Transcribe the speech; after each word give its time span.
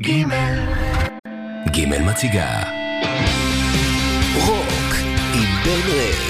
גימל. 0.00 0.58
גימל 1.70 2.02
מציגה. 2.02 2.62
רוק 4.46 4.94
עם 5.34 5.62
בן 5.64 5.90
רד. 5.90 6.24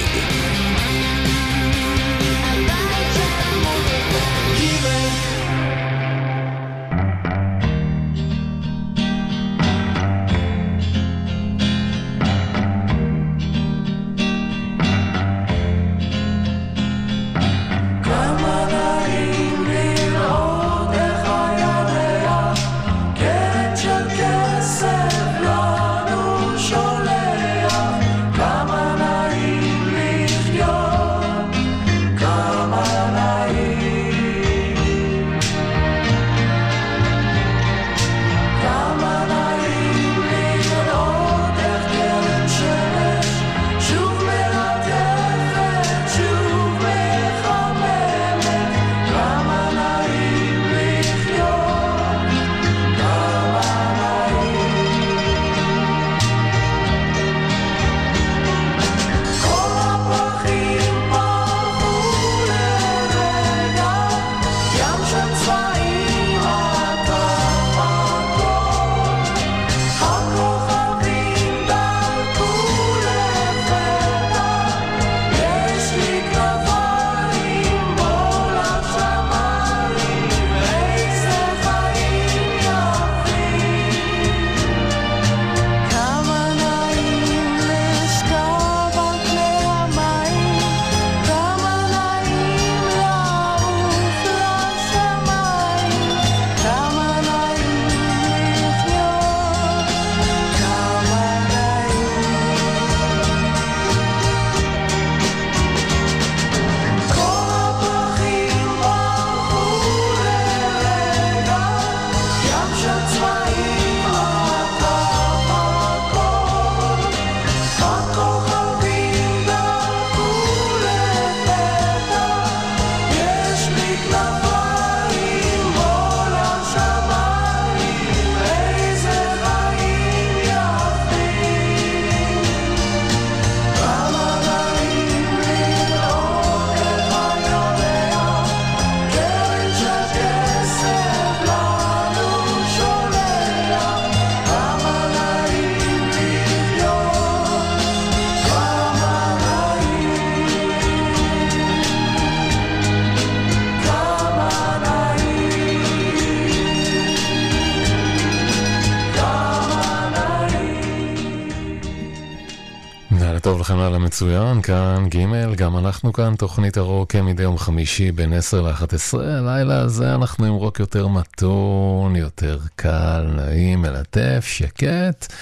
מצוין, 164.14 164.62
כאן 164.62 165.06
ג', 165.08 165.54
גם 165.56 165.78
אנחנו 165.78 166.12
כאן, 166.12 166.34
תוכנית 166.34 166.76
הרוק 166.76 167.12
כמדי 167.12 167.42
יום 167.42 167.58
חמישי 167.58 168.12
בין 168.12 168.32
10 168.32 168.62
ל-11. 168.62 169.18
הלילה 169.18 169.80
הזה 169.80 170.14
אנחנו 170.14 170.46
עם 170.46 170.52
רוק 170.52 170.80
יותר 170.80 171.08
מתון, 171.08 172.16
יותר 172.16 172.58
קל, 172.76 173.26
נעים, 173.36 173.82
מלטף, 173.82 174.44
שקט, 174.48 175.32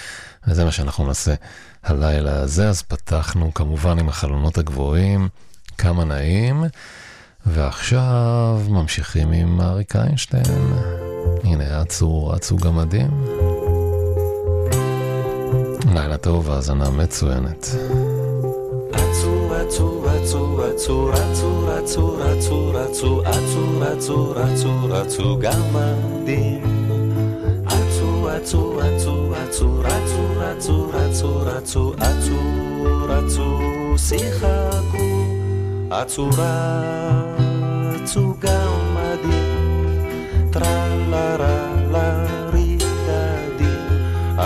וזה 0.49 0.65
מה 0.65 0.73
שאנחנו 0.73 1.07
נעשה 1.07 1.35
הלילה 1.85 2.41
הזה. 2.41 2.69
אז 2.69 2.83
פתחנו 2.83 3.55
כמובן 3.55 3.99
עם 3.99 4.09
החלונות 4.09 4.59
הגבוהים, 4.59 5.29
כמה 5.79 6.05
נעים, 6.05 6.65
ועכשיו 7.47 8.61
ממשיכים 8.69 9.33
עם 9.33 9.61
אריק 9.61 9.97
איינשטיין. 9.97 10.73
הנה, 11.45 11.83
אצו, 11.83 12.33
אצו 12.37 12.57
גמדים. 12.57 13.11
לילה 15.95 16.17
טוב, 16.17 16.51
האזנה 16.51 16.91
מצוינת. 16.91 17.67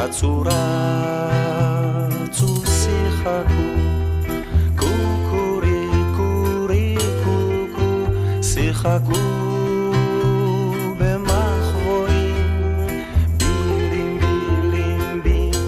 Atsura 0.06 0.62
tu 2.36 2.48
sihaku 2.62 3.75
חגו 8.86 9.92
במחרואים, 10.98 12.86
בילים 13.38 14.20
בילים 14.20 15.22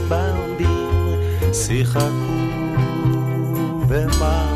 בים 0.08 0.56
בים, 0.58 1.18
שיחקו 1.52 2.38
במחרואים. 3.88 4.47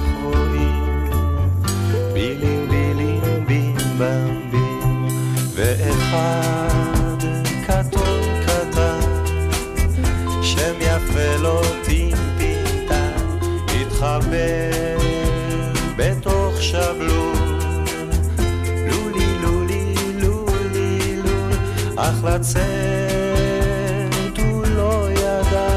accent 22.42 24.38
lo 24.74 24.92
ידע, 25.10 25.68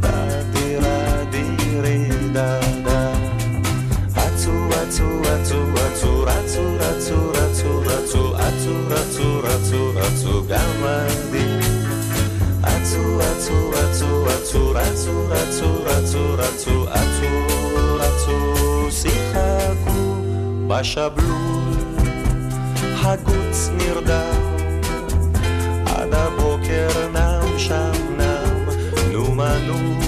דדירה 0.00 1.24
דירי 1.30 2.08
דדה. 2.32 3.12
אצו 4.14 4.52
אצו 4.82 5.08
אצו 5.22 5.60
אצו 5.74 6.24
רצו 6.26 6.76
רצו 6.80 7.32
רצו 7.34 7.80
רצו 7.80 8.34
אצו 8.36 8.74
רצו 8.88 9.40
רצו 9.44 9.92
רצו 9.94 10.44
גם 10.48 10.84
אני 10.84 11.13
atu 13.94 14.26
atu 14.26 14.62
atu 14.74 15.14
atu 15.40 15.70
atu 15.86 16.22
atu 16.46 16.74
atu 16.98 17.30
atu 18.06 18.36
שיחקו 18.90 20.00
בשבלול 20.68 21.74
חגוץ 22.96 23.70
נרדם 23.78 24.42
עד 25.86 26.14
הבוקר 26.14 26.88
נם 27.12 27.58
שם 27.58 27.92
נם 28.18 28.64
נו 29.12 29.34
מנו 29.34 30.03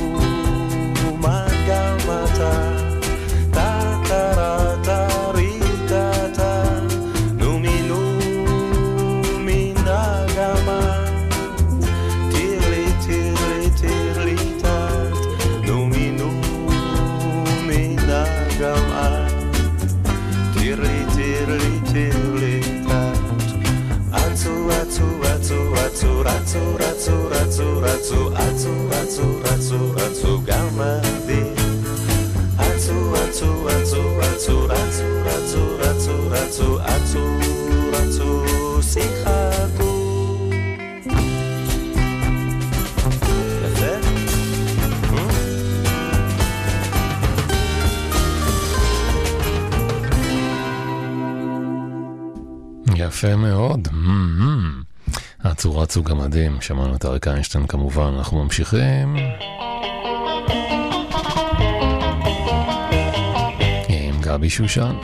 ratu 24.86 25.06
ratu 25.22 25.58
ratu 25.74 26.22
ratu 26.22 26.60
ratu. 26.78 26.85
רצו 55.86 56.02
גמדים, 56.02 56.60
שמענו 56.60 56.96
את 56.96 57.04
אריק 57.04 57.28
איינשטיין 57.28 57.66
כמובן, 57.66 58.14
אנחנו 58.18 58.44
ממשיכים. 58.44 59.16
עם 63.88 64.20
גבי 64.20 64.50
שושן. 64.50 64.96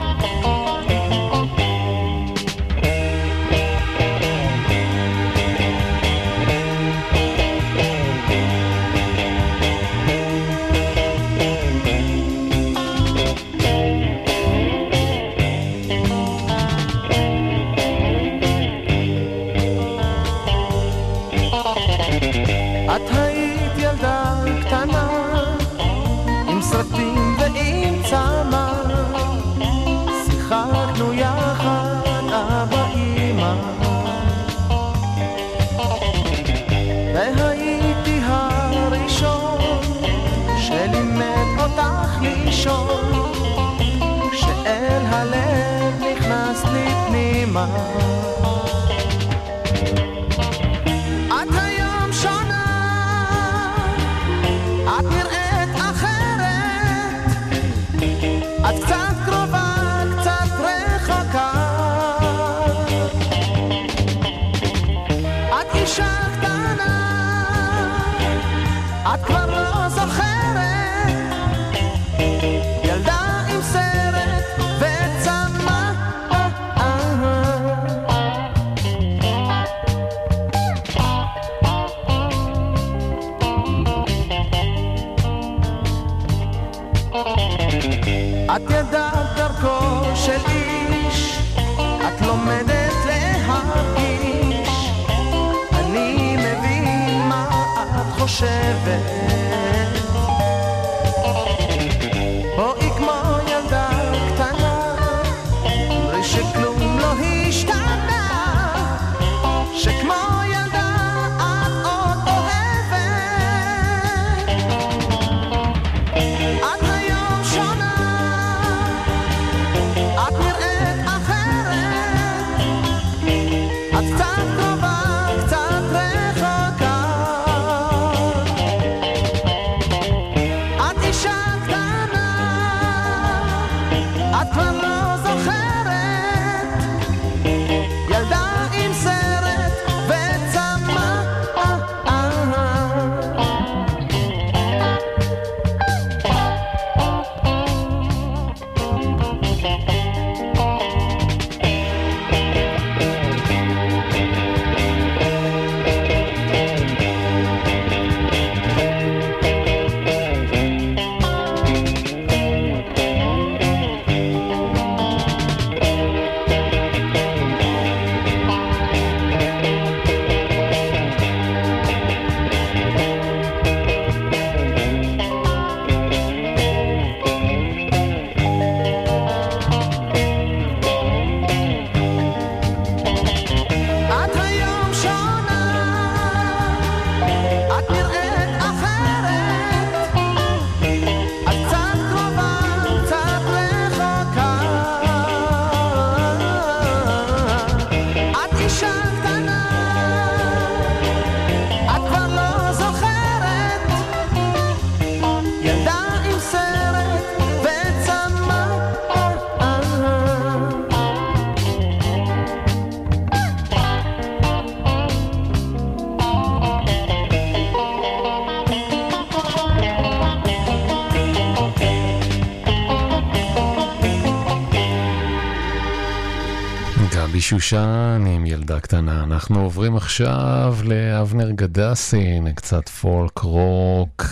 שושן 227.52 228.24
עם 228.26 228.46
ילדה 228.46 228.80
קטנה. 228.80 229.24
אנחנו 229.24 229.60
עוברים 229.60 229.96
עכשיו 229.96 230.76
לאבנר 230.84 231.50
גדסין, 231.50 232.52
קצת 232.52 232.88
פולק 232.88 233.38
רוק 233.38 234.22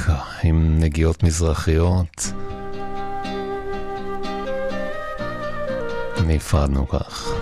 עם 0.45 0.79
נגיעות 0.81 1.23
מזרחיות. 1.23 2.33
נפרדנו 6.27 6.89
כך. 6.89 7.33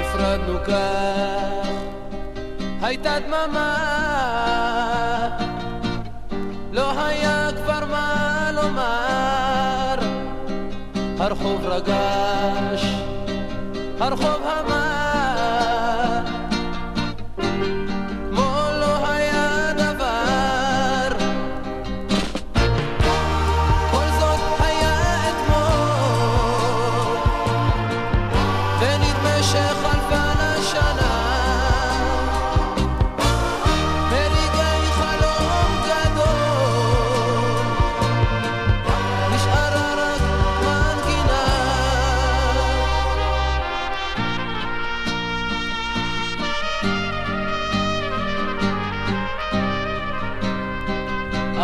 נפרדנו 0.00 0.58
כך, 0.64 1.68
הייתה 2.82 3.16
דממה 3.26 3.90
אמר, 8.70 9.98
הרחוב 11.18 11.66
רגש, 11.66 12.94
הרחוב 14.00 14.42
אמר 14.42 14.79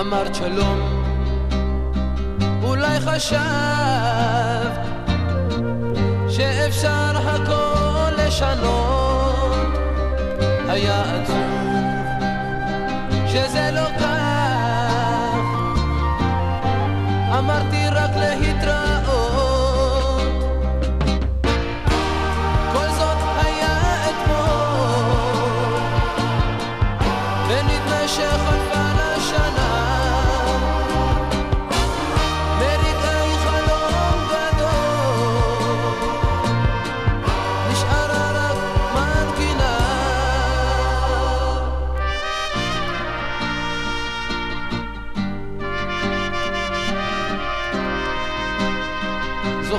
אמרת 0.00 0.34
שלום, 0.34 1.04
אולי 2.62 3.00
חשבת 3.00 4.80
שאפשר 6.28 7.12
הכל 7.16 8.10
לשנות, 8.26 9.78
היה 10.68 11.02
עצוב 11.02 11.36
שזה 13.26 13.70
לא 13.72 13.98
קרה 13.98 14.05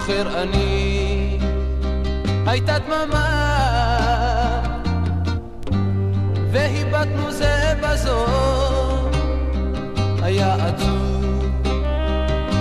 זוכר 0.08 0.42
אני, 0.44 1.38
הייתה 2.46 2.80
דממה, 2.80 3.24
והיבטנו 6.52 7.32
זה 7.32 7.74
בזו, 7.82 8.26
היה 10.22 10.56
עצוב, 10.56 11.46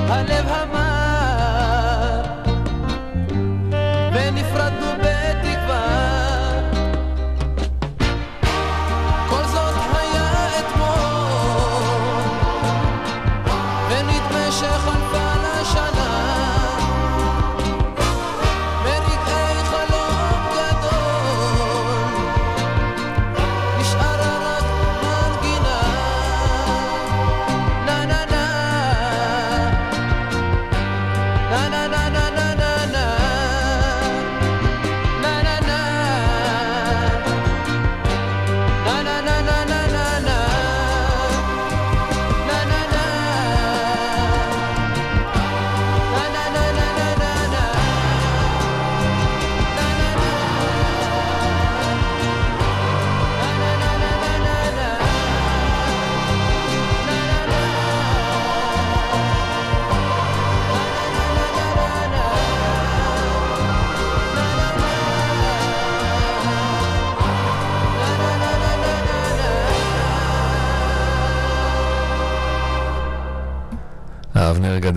הלב 0.08 0.46
המר 0.48 0.85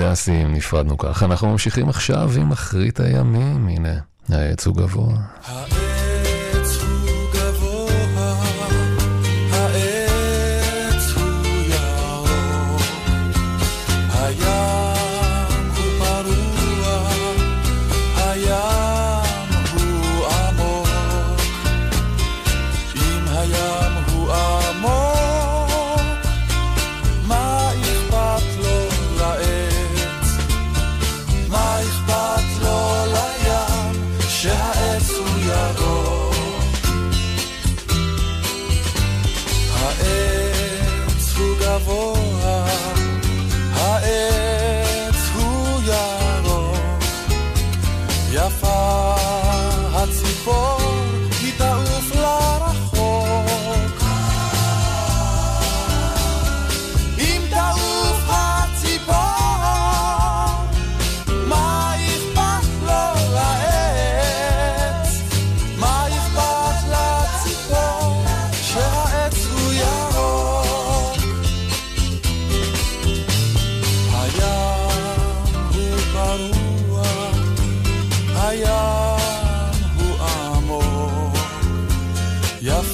הקלאסיים 0.10 0.54
נפרדנו 0.54 0.98
כך. 0.98 1.24
אנחנו 1.24 1.52
ממשיכים 1.52 1.90
עכשיו 1.90 2.32
עם 2.38 2.52
אחרית 2.52 3.00
הימים, 3.00 3.68
הנה, 3.68 4.00
העץ 4.30 4.68
הוא 4.68 4.76
גבוה. 4.76 5.14
אה, 5.50 5.59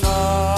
Oh. 0.07 0.54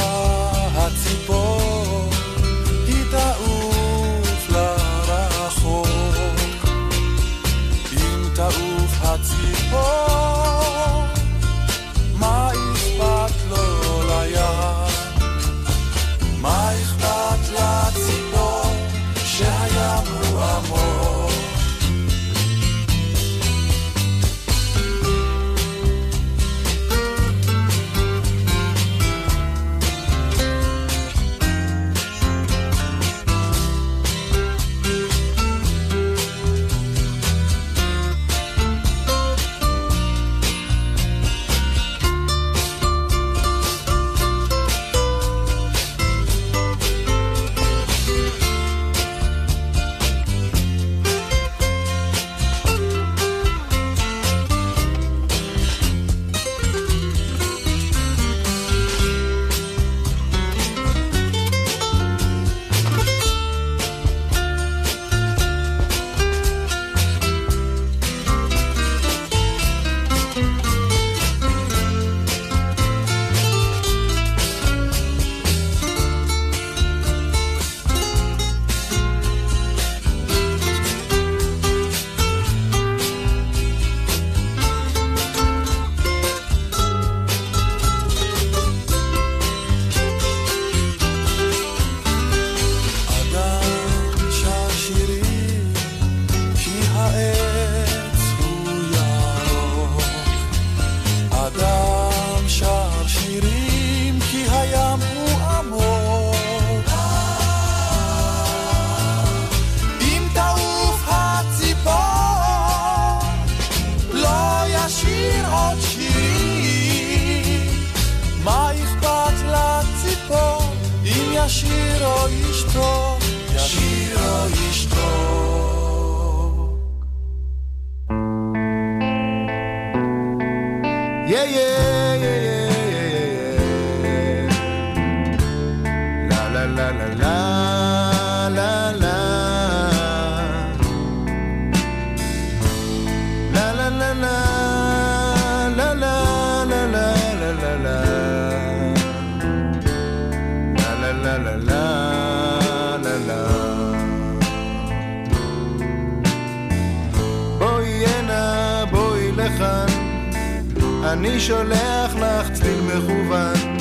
שולח 161.47 162.15
לך 162.15 162.51
צליל 162.53 162.81
מכוון, 162.81 163.77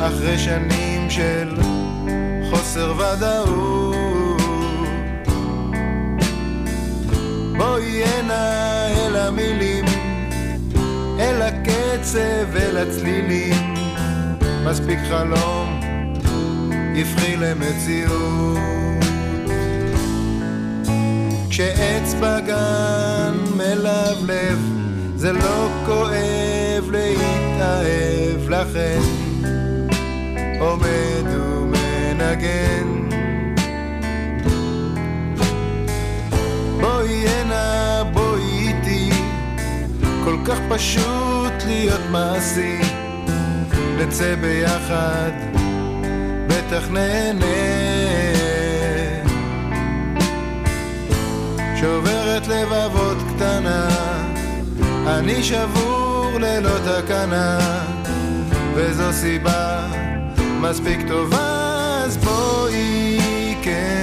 אחרי 0.00 0.38
שנים 0.38 1.10
של 1.10 1.56
חוסר 2.50 2.94
ודאות. 2.96 4.40
בואי 7.56 8.04
הנה 8.04 8.86
אל 8.88 9.16
המילים, 9.16 9.84
אל 11.18 11.42
הקצב, 11.42 12.56
אל 12.56 12.76
הצלילים, 12.76 13.74
מספיק 14.64 14.98
חלום, 15.08 15.80
יפחי 16.94 17.36
למציאות. 17.36 18.58
כשעץ 21.50 22.14
בגן 22.20 23.34
מלבלב, 23.56 24.58
זה 25.16 25.32
לא 25.32 25.68
כואב 25.86 26.49
להתאהב 27.80 28.48
לכן, 28.48 29.00
עומד 30.60 31.34
ומנגן. 31.34 33.08
בואי 36.80 37.28
הנה, 37.28 38.02
בואי 38.12 38.42
איתי, 38.42 39.10
כל 40.24 40.36
כך 40.44 40.58
פשוט 40.68 41.52
להיות 41.66 42.00
מעשי, 42.10 42.78
נצא 43.98 44.34
ביחד, 44.34 45.32
בטח 46.46 46.90
נהנה. 46.90 47.46
שוברת 51.80 52.46
לבבות 52.46 53.18
קטנה, 53.34 53.88
אני 55.06 55.42
שבור 55.42 56.09
ללא 56.38 56.78
תקנה, 56.78 57.58
וזו 58.74 59.12
סיבה 59.12 59.86
מספיק 60.60 61.08
טובה, 61.08 62.02
אז 62.04 62.16
בואי 62.16 63.54
כן. 63.62 63.99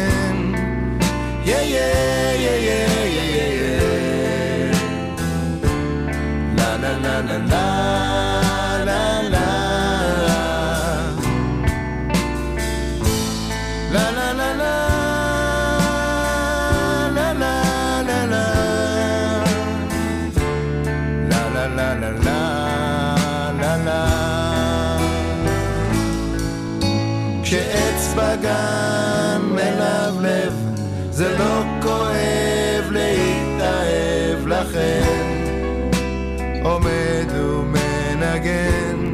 עומד 36.67 37.31
ומנגן. 37.31 39.11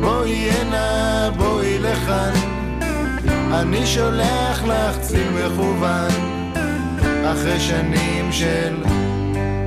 בואי 0.00 0.50
הנה, 0.50 1.30
בואי 1.36 1.78
לכאן, 1.78 2.32
אני 3.52 3.86
שולח 3.86 4.62
לך 4.64 5.00
צליל 5.00 5.28
מכוון, 5.30 6.10
אחרי 7.24 7.60
שנים 7.60 8.32
של 8.32 8.82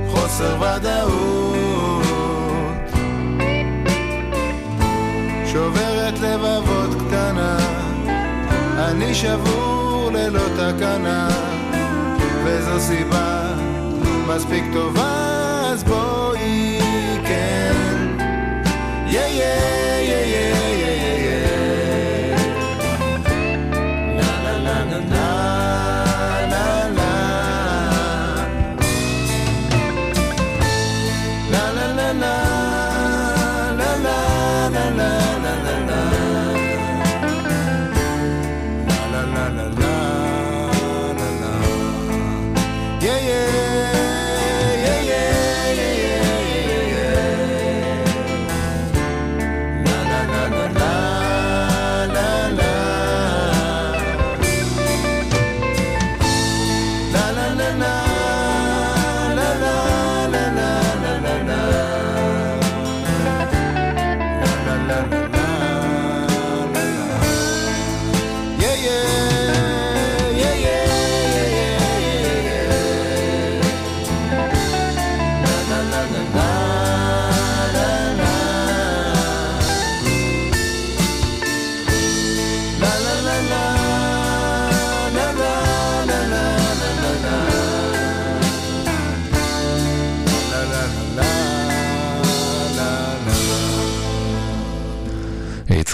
חוסר 0.08 0.56
ודאות. 0.60 2.02
שוברת 5.52 6.18
לבבות 6.18 6.94
קטנה, 7.06 7.58
אני 8.78 9.14
שבור 9.14 10.10
ללא 10.12 10.48
תקנה, 10.56 11.28
וזו 12.44 12.80
סיבה 12.80 13.37
masfik 14.28 14.70
to 14.72 14.92
was 14.92 15.82
boiken. 15.84 16.38
Yeah, 19.08 19.28
yeah. 19.28 19.97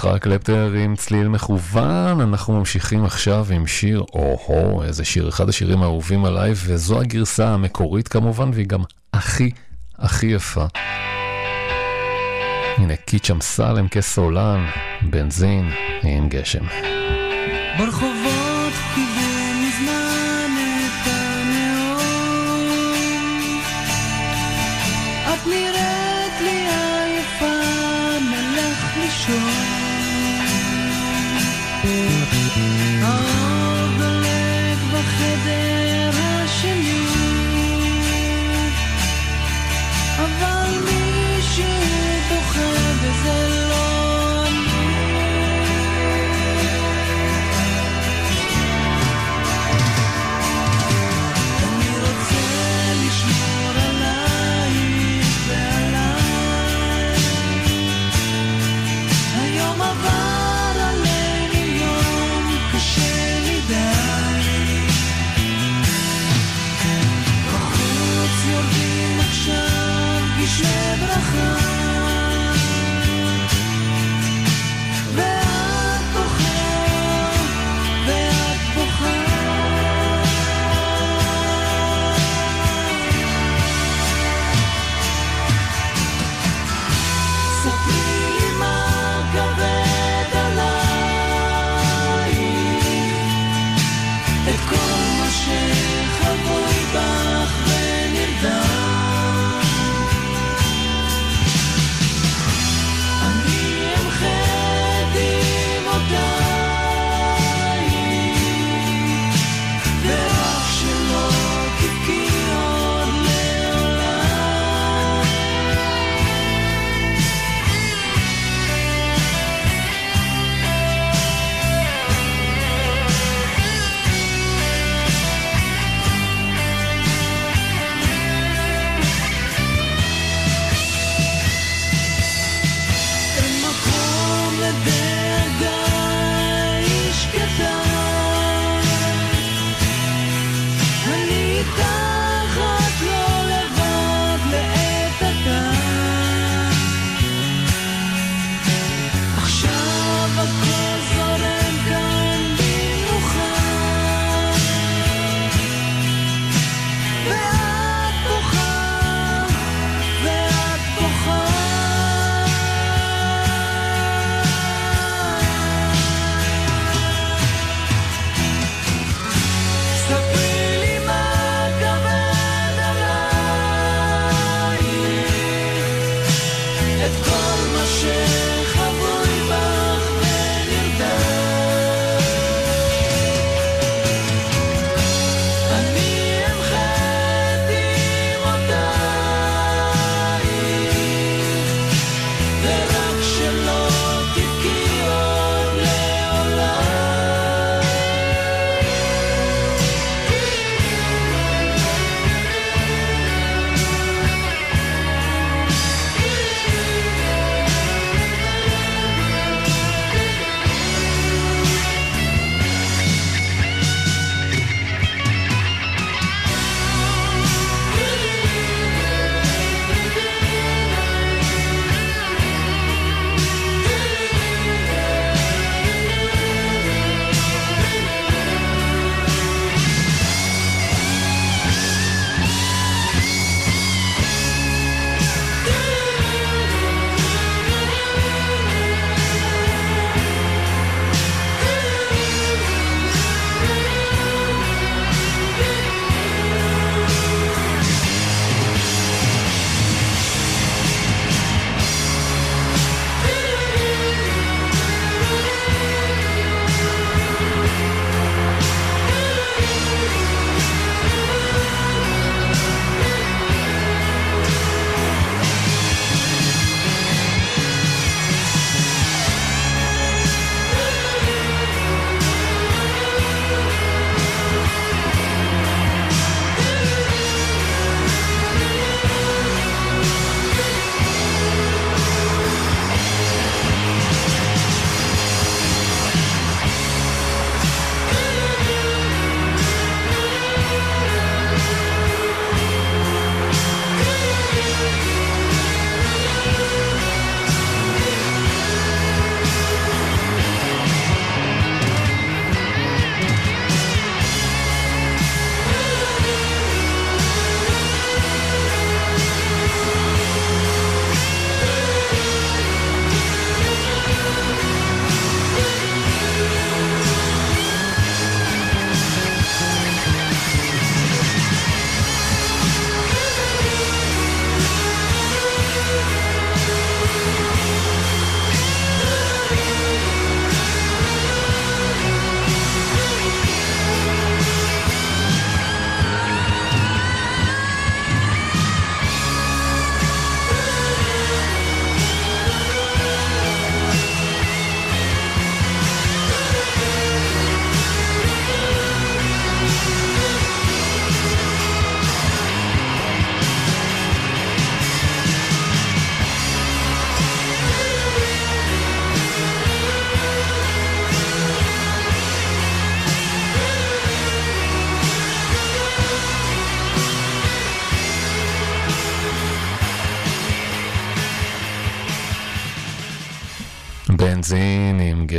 יצחק 0.09 0.23
קלפטר 0.23 0.73
עם 0.73 0.97
צליל 0.97 1.29
מכוון, 1.29 2.21
אנחנו 2.21 2.59
ממשיכים 2.59 3.05
עכשיו 3.05 3.47
עם 3.51 3.67
שיר 3.67 4.05
או-הו, 4.13 4.83
איזה 4.83 5.05
שיר, 5.05 5.29
אחד 5.29 5.49
השירים 5.49 5.83
האהובים 5.83 6.25
עליי, 6.25 6.53
וזו 6.55 7.01
הגרסה 7.01 7.49
המקורית 7.49 8.09
כמובן, 8.09 8.51
והיא 8.55 8.67
גם 8.67 8.83
הכי 9.13 9.51
הכי 9.99 10.27
יפה. 10.27 10.65
הנה 12.77 12.97
קיץ' 12.97 13.31
אמסלם 13.31 13.89
כסולן, 13.89 14.67
בנזין 15.03 15.71
עם 16.03 16.29
גשם. 16.29 16.65
ברחובות 17.79 18.44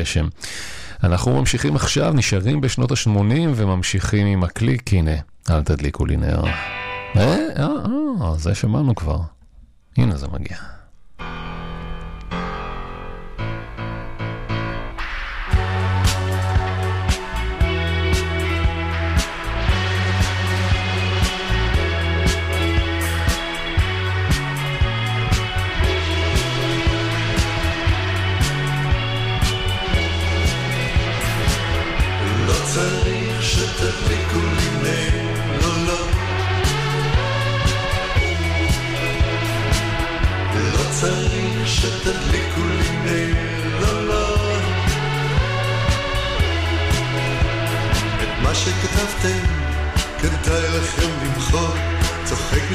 הגשם. 0.06 0.28
אנחנו 1.04 1.40
ממשיכים 1.40 1.76
עכשיו, 1.76 2.14
נשארים 2.14 2.62
בשנות 2.62 2.92
ה-80 2.92 3.10
וממשיכים 3.56 4.28
עם 4.28 4.44
הקליק, 4.44 4.94
הנה, 4.94 5.16
אל 5.50 5.64
תדליקו 5.64 6.06
לי 6.06 6.18
נר. 6.18 6.44
אה, 6.46 7.38
אה, 7.58 7.68
אה, 8.22 8.36
זה 8.38 8.56
שמענו 8.56 8.96
כבר. 8.96 9.20
הנה 9.98 10.18
זה 10.18 10.28
מגיע. 10.28 10.58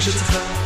je 0.00 0.12
te 0.12 0.59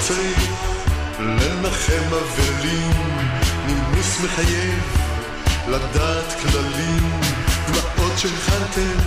רוצה 0.00 0.22
לנחם 1.18 2.14
אבלים, 2.14 2.92
נימוס 3.66 4.20
מחייב 4.24 4.82
לדעת 5.68 6.34
כללים, 6.42 7.20
דמעות 7.66 8.18
שהכנתם, 8.18 8.98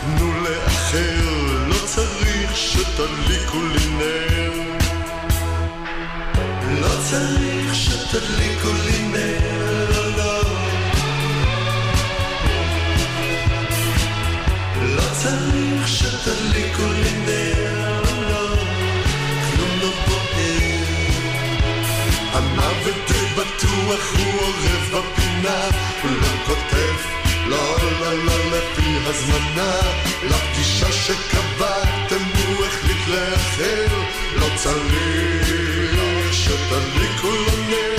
תנו 0.00 0.32
לאחר, 0.42 1.28
לא 1.66 1.86
צריך 1.86 2.56
שתדליקו 2.56 3.58
לי 3.62 3.86
נר. 3.98 4.52
לא 6.80 6.94
צריך 7.10 7.74
שתדליקו 7.74 8.68
לי 8.84 9.08
נר, 9.08 9.90
לא, 9.90 10.16
לא. 10.16 10.42
לא 14.96 15.02
צריך 15.12 15.88
שתדליקו 15.88 16.82
לי 16.82 17.12
נר. 17.26 17.57
רוח 23.88 24.14
רוח 24.16 24.88
בפינה, 24.92 25.68
לא 26.04 26.28
כותב, 26.46 26.96
לא, 27.46 27.76
לא, 28.00 28.24
לא, 28.24 28.32
לפי 28.46 28.96
הזמנה, 29.06 29.80
לפגישה 30.22 30.92
שקבעתם 30.92 32.24
הוא 32.24 32.66
החליט 32.66 33.08
לאחר, 33.08 33.86
לא 34.36 34.46
צריך 34.56 36.32
שתדליקו 36.32 37.30
לו 37.30 37.56
נר. 37.68 37.97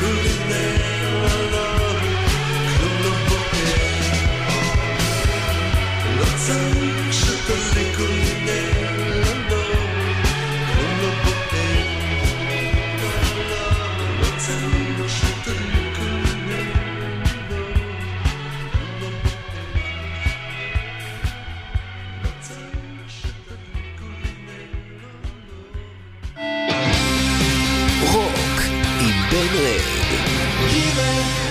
Lots 0.00 0.06
of 6.50 7.12
sugar 7.12 7.58
liquor 7.74 8.04
in 8.04 8.46
there. 8.46 8.77
Greg. 29.50 31.47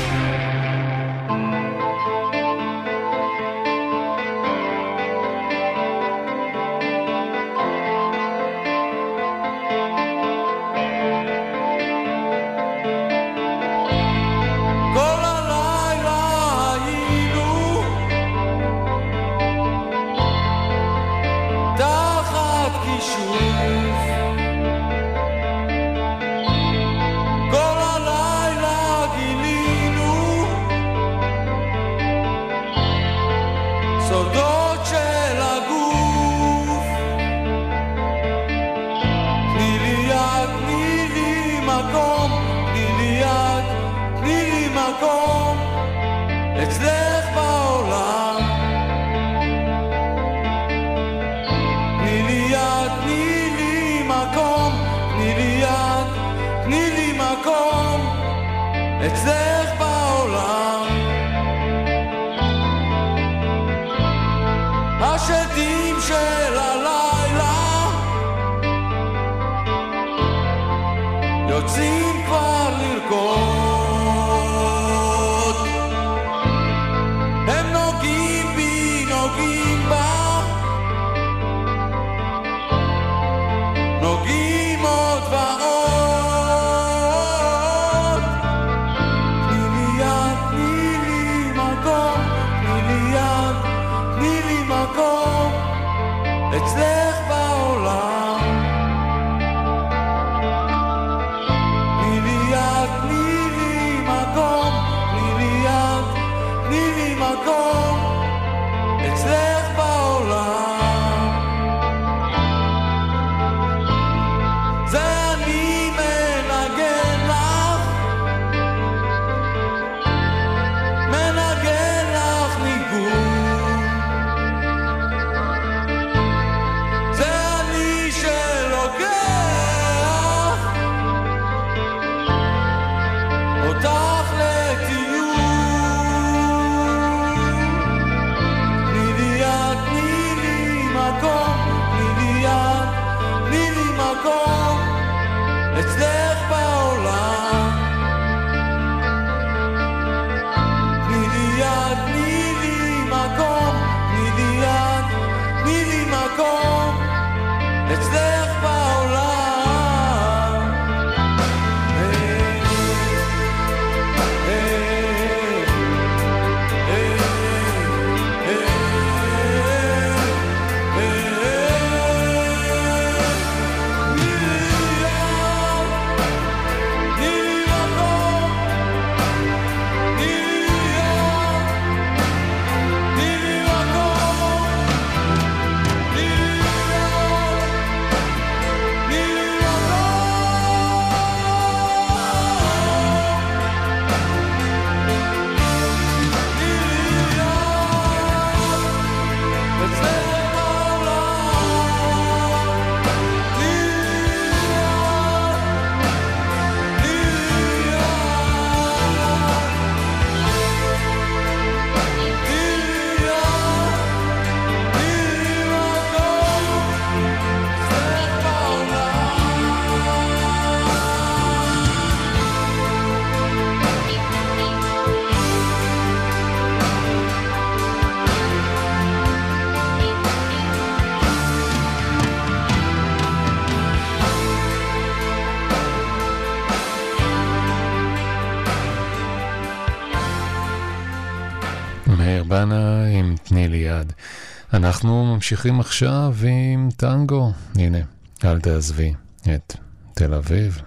אנחנו 244.73 245.25
ממשיכים 245.35 245.79
עכשיו 245.79 246.35
עם 246.73 246.89
טנגו. 246.97 247.51
הנה, 247.75 247.97
אל 248.45 248.59
תעזבי 248.59 249.13
את 249.55 249.75
תל 250.13 250.33
אביב. 250.33 250.81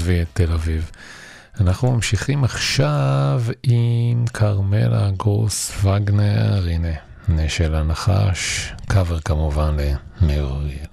עזבי 0.00 0.22
את 0.22 0.26
תל 0.32 0.52
אביב. 0.52 0.90
אנחנו 1.60 1.92
ממשיכים 1.92 2.44
עכשיו 2.44 3.42
עם 3.62 4.24
כרמלה 4.34 5.10
גרוס 5.16 5.84
וגנר, 5.84 6.66
הנה, 6.66 6.92
נשל 7.28 7.74
הנחש, 7.74 8.72
קאבר 8.88 9.20
כמובן 9.20 9.76
למאיר 10.22 10.44
אריאל. 10.44 10.86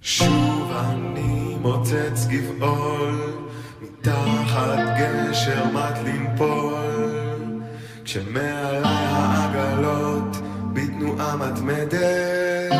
שוב 0.00 0.72
אני 0.74 1.56
מוצץ 1.60 2.26
גבעול, 2.28 3.34
מתחת 3.82 4.78
גשר 4.98 5.64
מת 5.64 5.98
לנפול, 6.04 7.62
כשמעלי 8.04 8.80
העגלות 8.84 10.36
בתנועה 10.72 11.36
מתמדת. 11.36 12.72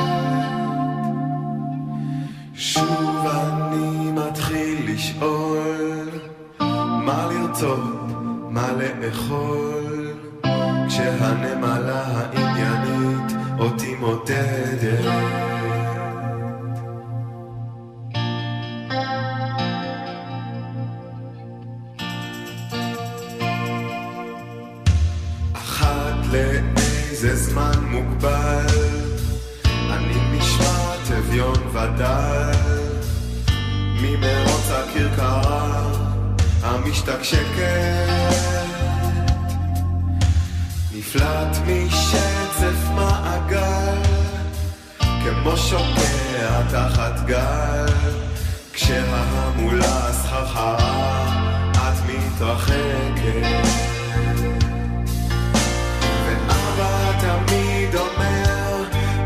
שוב 2.54 3.05
מה 7.06 7.28
לרצות, 7.30 7.80
מה 8.50 8.68
לאכול, 8.72 10.12
כשהנמלה 10.88 12.02
העניינית 12.06 13.32
אותי 13.58 13.94
מודדת. 13.94 15.55
מפתק 37.06 37.22
שקט 37.22 38.66
נפלט 40.94 41.56
משצף 41.66 42.90
מעגל 42.94 44.02
כמו 45.22 45.56
שוקע 45.56 46.62
תחת 46.70 47.26
גל. 47.26 47.86
כשההמולה 48.72 50.12
סחרחרה 50.12 51.26
את 51.72 51.94
מתרחקת. 52.08 53.66
ואבא 56.26 57.12
תמיד 57.20 57.94
אומר 57.94 58.84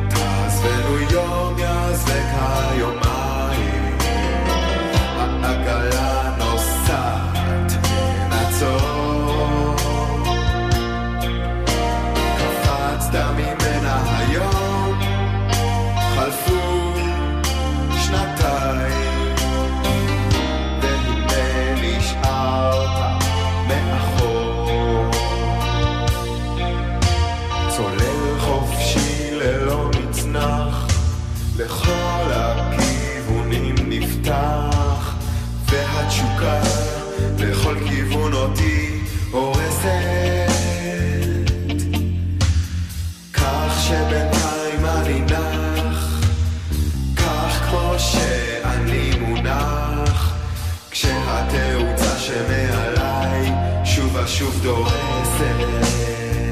תעזבנו 0.08 0.98
יום 1.10 1.58
יעזבק 1.58 2.26
היומה 2.40 3.09
שוב 54.30 54.60
דורסת. 54.62 56.49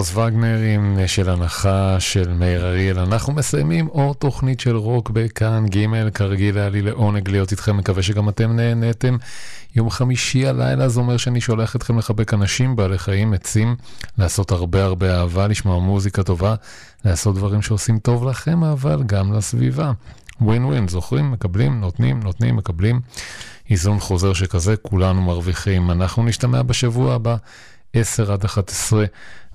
קרלוס 0.00 0.16
וגנר 0.16 0.58
עם 0.74 0.98
של 1.06 1.30
הנחה 1.30 1.96
של 1.98 2.32
מאיר 2.32 2.66
אריאל. 2.66 2.98
אנחנו 2.98 3.32
מסיימים 3.32 3.86
עוד 3.86 4.16
תוכנית 4.16 4.60
של 4.60 4.76
רוק 4.76 5.10
בכאן 5.10 5.66
ג', 5.66 6.08
כרגיל 6.14 6.58
היה 6.58 6.68
לי 6.68 6.82
לעונג 6.82 7.28
להיות 7.28 7.52
איתכם, 7.52 7.76
מקווה 7.76 8.02
שגם 8.02 8.28
אתם 8.28 8.52
נהנתם. 8.56 9.16
יום 9.76 9.90
חמישי 9.90 10.46
הלילה 10.46 10.88
זה 10.88 11.00
אומר 11.00 11.16
שאני 11.16 11.40
שולח 11.40 11.76
אתכם 11.76 11.98
לחבק 11.98 12.34
אנשים, 12.34 12.76
בעלי 12.76 12.98
חיים, 12.98 13.32
עצים, 13.32 13.76
לעשות 14.18 14.50
הרבה 14.50 14.84
הרבה 14.84 15.20
אהבה, 15.20 15.46
לשמוע 15.46 15.80
מוזיקה 15.80 16.22
טובה, 16.22 16.54
לעשות 17.04 17.34
דברים 17.34 17.62
שעושים 17.62 17.98
טוב 17.98 18.28
לכם, 18.28 18.64
אבל 18.64 19.02
גם 19.06 19.32
לסביבה. 19.32 19.92
ווין 20.40 20.64
ווין, 20.64 20.88
זוכרים? 20.88 21.30
מקבלים, 21.30 21.80
נותנים, 21.80 22.20
נותנים, 22.22 22.56
מקבלים. 22.56 23.00
איזון 23.70 24.00
חוזר 24.00 24.32
שכזה, 24.32 24.76
כולנו 24.76 25.22
מרוויחים. 25.22 25.90
אנחנו 25.90 26.24
נשתמע 26.24 26.62
בשבוע 26.62 27.14
הבא, 27.14 27.36
10 27.94 28.32
עד 28.32 28.44
11, 28.44 29.04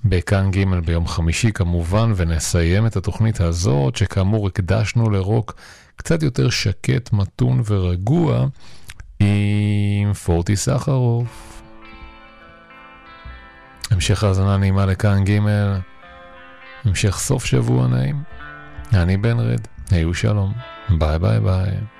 בכאן 0.04 0.50
ג' 0.50 0.64
ביום 0.84 1.06
חמישי 1.06 1.52
כמובן, 1.52 2.12
ונסיים 2.16 2.86
את 2.86 2.96
התוכנית 2.96 3.40
הזאת, 3.40 3.96
שכאמור 3.96 4.46
הקדשנו 4.46 5.10
לרוק 5.10 5.54
קצת 5.96 6.22
יותר 6.22 6.50
שקט, 6.50 7.12
מתון 7.12 7.62
ורגוע, 7.66 8.46
עם 9.20 10.12
פורטיס 10.12 10.56
סחרוף. 10.56 11.62
המשך 13.90 14.24
האזנה 14.24 14.56
נעימה 14.56 14.86
לכאן 14.86 15.24
ג', 15.24 15.38
המשך 16.84 17.18
סוף 17.18 17.44
שבוע 17.44 17.86
נעים. 17.86 18.22
אני 18.92 19.16
בן 19.16 19.38
רד, 19.38 19.60
היו 19.90 20.14
שלום, 20.14 20.52
ביי 20.88 21.18
ביי 21.18 21.40
ביי. 21.40 21.95